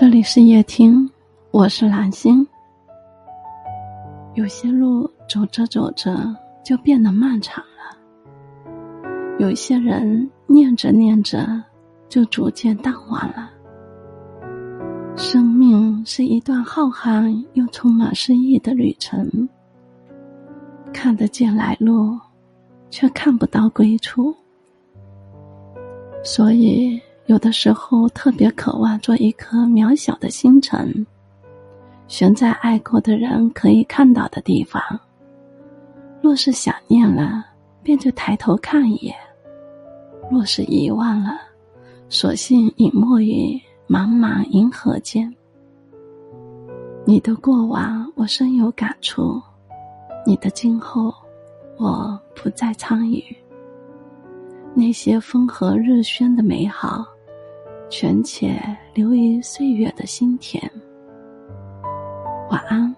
[0.00, 1.10] 这里是夜听，
[1.50, 2.46] 我是蓝星。
[4.34, 6.16] 有些路走着走着
[6.64, 7.98] 就变得漫长了，
[9.40, 11.60] 有些人念着念着
[12.08, 13.50] 就逐渐淡忘了。
[15.16, 19.48] 生命是一段浩瀚又充满诗意的旅程，
[20.92, 22.16] 看得见来路，
[22.88, 24.32] 却看不到归处，
[26.22, 27.02] 所以。
[27.28, 31.06] 有的时候特别渴望做一颗渺小的星辰，
[32.06, 34.82] 悬在爱过的人可以看到的地方。
[36.22, 37.44] 若是想念了，
[37.82, 39.14] 便就抬头看一眼；
[40.30, 41.32] 若是遗忘了，
[42.08, 45.30] 索性隐没于茫茫银河间。
[47.04, 49.38] 你的过往，我深有感触；
[50.24, 51.12] 你的今后，
[51.76, 53.22] 我不再参与。
[54.72, 57.06] 那些风和日喧的美好。
[57.90, 58.60] 全且
[58.94, 60.62] 留于岁月的心田。
[62.50, 62.97] 晚安。